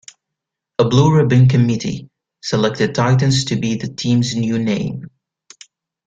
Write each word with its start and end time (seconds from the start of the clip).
A 0.79 0.83
blue-ribbon 0.89 1.47
committee 1.47 2.09
selected 2.41 2.95
"Titans" 2.95 3.45
to 3.45 3.55
be 3.55 3.75
the 3.75 3.87
team's 3.87 4.35
new 4.35 4.57
name. 4.57 5.11